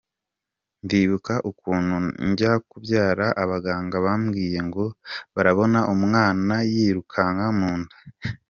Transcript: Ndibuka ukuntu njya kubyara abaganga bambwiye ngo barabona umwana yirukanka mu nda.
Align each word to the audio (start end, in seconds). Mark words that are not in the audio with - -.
Ndibuka 0.83 1.33
ukuntu 1.51 1.95
njya 2.29 2.53
kubyara 2.69 3.27
abaganga 3.43 3.95
bambwiye 4.05 4.59
ngo 4.67 4.85
barabona 5.33 5.79
umwana 5.93 6.55
yirukanka 6.73 7.47
mu 7.59 7.71
nda. 7.79 7.95